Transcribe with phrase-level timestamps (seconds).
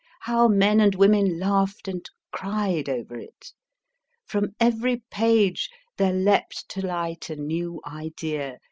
[0.21, 3.53] How men and women laughed and cried over it!
[4.25, 8.57] From every page there leaped to light a new idea.